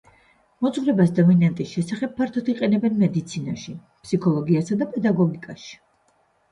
[0.65, 3.77] მოძღვრებას დომინანტის შესახებ ფართოდ იყენებენ მედიცინაში,
[4.09, 5.81] ფსიქოლოგიასა და პედაგოგიკაში.